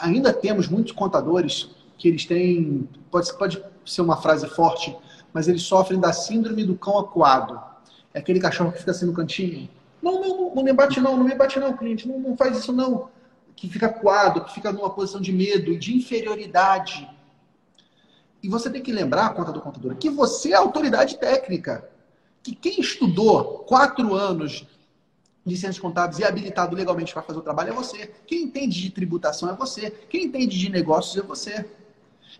[0.00, 4.96] ainda temos muitos contadores que eles têm, pode, pode ser uma frase forte,
[5.32, 7.60] mas eles sofrem da síndrome do cão acuado.
[8.12, 9.68] É aquele cachorro que fica assim no cantinho.
[10.02, 12.58] Não, não, não, não me bate não, não me bate não, cliente, não, não faz
[12.58, 13.08] isso não.
[13.56, 17.08] Que fica acuado, que fica numa posição de medo e de inferioridade.
[18.42, 21.88] E você tem que lembrar, conta do contador, que você é autoridade técnica.
[22.42, 24.66] Que quem estudou quatro anos
[25.44, 28.10] ciências contábeis e habilitado legalmente para fazer o trabalho é você.
[28.26, 29.90] Quem entende de tributação é você.
[29.90, 31.66] Quem entende de negócios é você.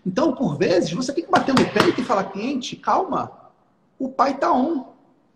[0.06, 3.30] Então, por vezes, você tem que bater no peito e falar, cliente, calma.
[3.98, 4.86] O pai está on,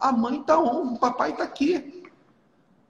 [0.01, 2.05] a mãe está on, o papai está aqui.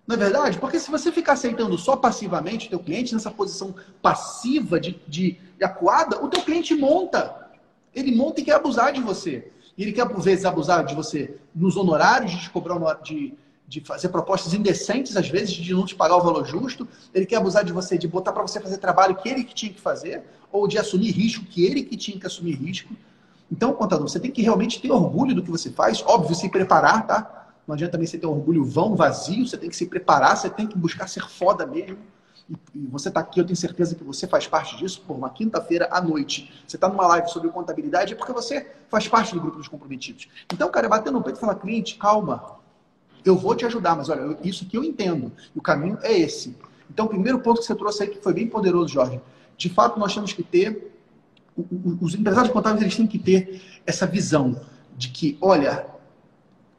[0.06, 0.58] Não é verdade?
[0.58, 5.38] Porque se você ficar aceitando só passivamente o teu cliente, nessa posição passiva de, de,
[5.58, 7.50] de acuada, o teu cliente monta.
[7.94, 9.52] Ele monta e quer abusar de você.
[9.76, 13.34] E ele quer, por vezes, abusar de você nos honorários, de te cobrar de,
[13.68, 16.88] de fazer propostas indecentes, às vezes, de não te pagar o valor justo.
[17.12, 19.70] Ele quer abusar de você, de botar para você fazer trabalho que ele que tinha
[19.70, 22.94] que fazer, ou de assumir risco que ele que tinha que assumir risco.
[23.52, 27.06] Então, contador, você tem que realmente ter orgulho do que você faz, óbvio, se preparar,
[27.06, 27.48] tá?
[27.66, 30.66] Não adianta também você ter orgulho vão, vazio, você tem que se preparar, você tem
[30.66, 31.98] que buscar ser foda mesmo.
[32.74, 35.88] E, você está aqui, eu tenho certeza que você faz parte disso, por uma quinta-feira
[35.90, 36.50] à noite.
[36.66, 40.26] Você está numa live sobre contabilidade, é porque você faz parte do grupo dos comprometidos.
[40.50, 42.58] Então, cara, bater no peito e falar, cliente, calma,
[43.24, 45.32] eu vou te ajudar, mas olha, isso que eu entendo.
[45.54, 46.56] O caminho é esse.
[46.90, 49.20] Então, o primeiro ponto que você trouxe aí, que foi bem poderoso, Jorge.
[49.56, 50.92] De fato, nós temos que ter,
[52.00, 54.60] os empresários contábeis, eles têm que ter essa visão
[54.96, 55.86] de que, olha,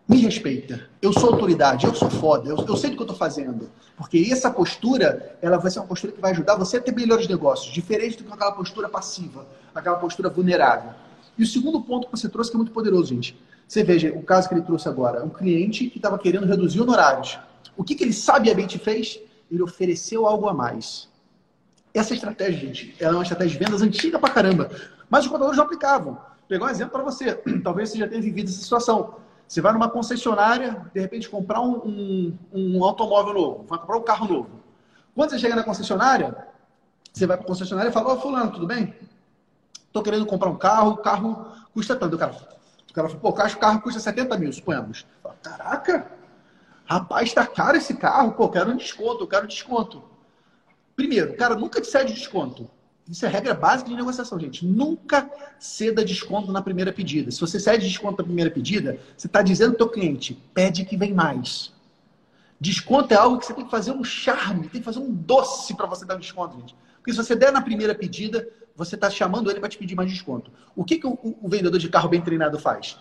[0.07, 0.89] me respeita.
[1.01, 3.69] Eu sou autoridade, eu sou foda, eu, eu sei do que eu estou fazendo.
[3.95, 7.27] Porque essa postura, ela vai ser uma postura que vai ajudar você a ter melhores
[7.27, 9.45] negócios, diferente do que aquela postura passiva,
[9.75, 10.91] aquela postura vulnerável.
[11.37, 13.39] E o segundo ponto que você trouxe que é muito poderoso, gente.
[13.69, 15.23] Você veja o caso que ele trouxe agora.
[15.23, 17.37] Um cliente que estava querendo reduzir honorários.
[17.77, 19.19] O que, que ele sabiamente fez?
[19.49, 21.07] Ele ofereceu algo a mais.
[21.93, 24.71] Essa estratégia, gente, ela é uma estratégia de vendas antiga pra caramba.
[25.07, 26.17] Mas os contadores não aplicavam.
[26.47, 27.35] Pegar um exemplo para você.
[27.63, 29.17] Talvez você já tenha vivido essa situação.
[29.47, 34.03] Você vai numa concessionária, de repente, comprar um, um, um automóvel novo, vai comprar um
[34.03, 34.49] carro novo.
[35.13, 36.35] Quando você chega na concessionária,
[37.13, 38.95] você vai para a concessionária e fala: Ô, oh, Fulano, tudo bem?
[39.85, 42.15] Estou querendo comprar um carro, o carro custa tanto.
[42.15, 42.35] O cara,
[42.99, 45.05] o cara falou, pô, o carro custa 70 mil, suponhamos.
[45.23, 46.11] Fala, Caraca,
[46.85, 50.03] rapaz, tá caro esse carro, pô, quero um desconto, eu quero um desconto.
[50.95, 52.69] Primeiro, o cara nunca te cede desconto.
[53.09, 54.65] Isso é regra básica de negociação, gente.
[54.65, 57.31] Nunca ceda desconto na primeira pedida.
[57.31, 60.95] Se você cede desconto na primeira pedida, você está dizendo ao teu cliente, pede que
[60.95, 61.73] vem mais.
[62.59, 65.73] Desconto é algo que você tem que fazer um charme, tem que fazer um doce
[65.73, 66.75] para você dar um desconto, gente.
[67.09, 70.11] Porque se você der na primeira pedida, você está chamando ele para te pedir mais
[70.11, 70.51] desconto.
[70.75, 72.99] O que, que o, o, vendedor de carro bem treinado faz?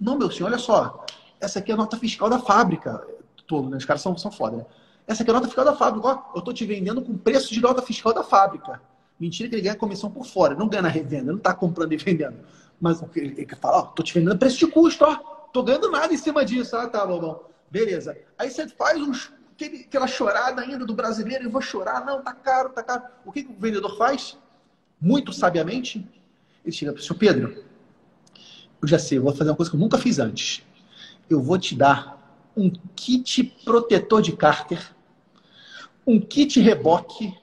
[0.00, 1.04] Não, meu senhor, olha só.
[1.38, 3.06] Essa aqui é a nota fiscal da fábrica.
[3.46, 3.76] Tolo, né?
[3.76, 4.66] Os caras são, são foda, né?
[5.06, 6.08] Essa aqui é a nota fiscal da fábrica.
[6.08, 8.80] Ó, eu estou te vendendo com preço de nota fiscal da fábrica.
[9.18, 10.54] Mentira que ele ganha comissão por fora.
[10.54, 12.38] Não ganha na revenda, não está comprando e vendendo.
[12.80, 15.16] Mas ele, ele fala, ó, tô te vendendo preço de custo, ó.
[15.52, 16.74] Tô ganhando nada em cima disso.
[16.76, 17.44] Ah, tá, bom.
[17.70, 18.16] Beleza.
[18.38, 19.30] Aí você faz uns,
[19.66, 23.02] aquela chorada ainda do brasileiro, eu vou chorar, não, tá caro, tá caro.
[23.24, 24.36] O que, que o vendedor faz?
[25.00, 26.06] muito sabiamente,
[26.64, 27.64] ele chega para o senhor Pedro,
[28.82, 30.62] eu já sei, eu vou fazer uma coisa que eu nunca fiz antes.
[31.28, 32.18] Eu vou te dar
[32.56, 34.94] um kit protetor de cárter,
[36.06, 37.34] um kit reboque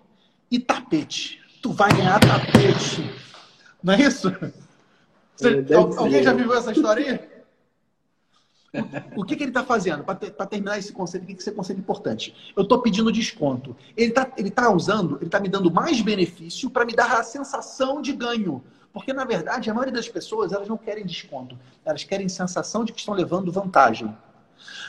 [0.51, 1.39] e tapete.
[1.61, 3.09] Tu vai ganhar tapete.
[3.83, 4.31] Não é isso?
[5.35, 7.36] Você, é, alguém já viveu essa história aí?
[9.15, 10.03] O que, que ele está fazendo?
[10.03, 12.35] Para ter, terminar esse conceito, o que, que esse conceito importante?
[12.55, 13.75] Eu estou pedindo desconto.
[13.95, 17.23] Ele está ele tá usando, ele está me dando mais benefício para me dar a
[17.23, 18.63] sensação de ganho.
[18.91, 21.57] Porque, na verdade, a maioria das pessoas elas não querem desconto.
[21.85, 24.15] Elas querem sensação de que estão levando vantagem.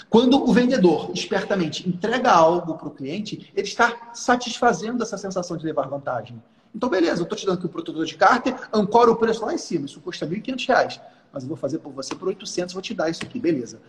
[0.09, 5.65] Quando o vendedor, espertamente, entrega algo para o cliente, ele está satisfazendo essa sensação de
[5.65, 6.43] levar vantagem.
[6.75, 9.53] Então, beleza, eu estou te dando aqui o protetor de cárter, ancora o preço lá
[9.53, 9.87] em cima.
[9.87, 11.01] Isso custa R$ 1.500
[11.33, 13.81] mas eu vou fazer por você por 800, vou te dar isso aqui, beleza.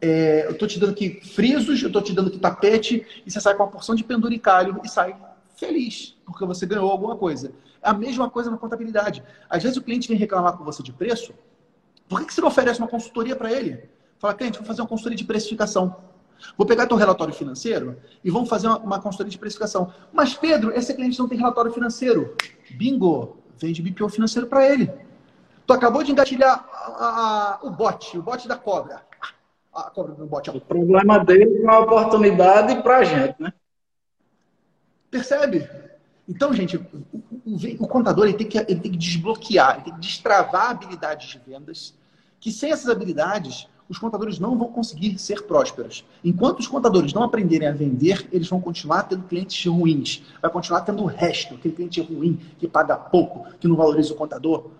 [0.00, 3.40] É, eu estou te dando aqui frisos, eu estou te dando aqui tapete, e você
[3.40, 5.16] sai com uma porção de penduricalho e sai
[5.56, 7.52] feliz, porque você ganhou alguma coisa.
[7.82, 9.22] É a mesma coisa na contabilidade.
[9.48, 11.32] Às vezes o cliente vem reclamar com você de preço,
[12.08, 13.88] por que, que você não oferece uma consultoria para ele?
[14.18, 15.96] Fala, cliente, vou fazer uma consultoria de precificação.
[16.56, 19.92] Vou pegar teu relatório financeiro e vamos fazer uma, uma consultoria de precificação.
[20.12, 22.36] Mas, Pedro, esse cliente não tem relatório financeiro.
[22.70, 23.38] Bingo!
[23.58, 24.92] Vende BPO financeiro para ele.
[25.66, 29.02] Tu acabou de engatilhar a, a, o bote, o bote da cobra.
[29.74, 30.50] A cobra do bote.
[30.50, 33.52] O problema dele é uma oportunidade para a gente, né?
[35.10, 35.68] Percebe?
[36.28, 36.82] Então, gente, o,
[37.44, 41.28] o, o contador ele tem, que, ele tem que desbloquear, ele tem que destravar habilidades
[41.28, 41.94] de vendas,
[42.40, 46.04] que sem essas habilidades, os contadores não vão conseguir ser prósperos.
[46.24, 50.22] Enquanto os contadores não aprenderem a vender, eles vão continuar tendo clientes ruins.
[50.42, 54.16] Vai continuar tendo o resto, aquele cliente ruim, que paga pouco, que não valoriza o
[54.16, 54.70] contador.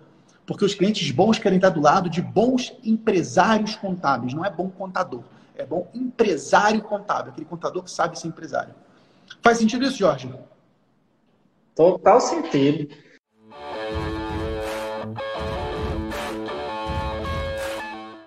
[0.47, 4.33] Porque os clientes bons querem estar do lado de bons empresários contábeis.
[4.33, 5.23] Não é bom contador,
[5.53, 8.73] é bom empresário contábil, aquele contador que sabe ser empresário.
[9.41, 10.33] Faz sentido isso, Jorge?
[11.75, 12.95] Total sentido.